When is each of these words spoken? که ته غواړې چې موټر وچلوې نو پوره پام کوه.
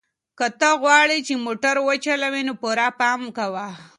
که 0.37 0.47
ته 0.59 0.69
غواړې 0.81 1.17
چې 1.27 1.33
موټر 1.45 1.75
وچلوې 1.87 2.41
نو 2.47 2.53
پوره 2.61 2.87
پام 2.99 3.21
کوه. 3.37 3.67